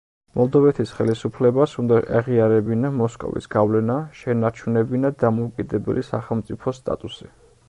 მოლდოვეთის 0.37 0.93
ხელისუფლებას 0.99 1.75
უნდა 1.83 1.99
ეღიარებინა 2.21 2.91
მოსკოვის 3.03 3.51
გავლენა, 3.59 3.99
შეენარჩუნებინა 4.23 5.15
დამოუკიდებელი 5.25 6.09
სახელმწიფოს 6.13 6.83
სტატუსი. 6.85 7.35